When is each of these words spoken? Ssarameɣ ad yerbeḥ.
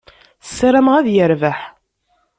Ssarameɣ 0.47 0.95
ad 0.97 1.07
yerbeḥ. 1.15 1.59